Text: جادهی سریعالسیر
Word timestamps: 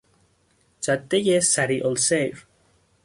جادهی 0.81 1.41
سریعالسیر 1.41 2.47